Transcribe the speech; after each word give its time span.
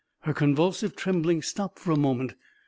Her 0.21 0.33
convulsive 0.33 0.95
trembling 0.95 1.43
stopped 1.43 1.77
for 1.77 1.91
a 1.91 1.95
moment. 1.95 2.33